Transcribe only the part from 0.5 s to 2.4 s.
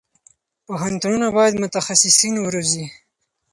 پوهنتونونه باید متخصصین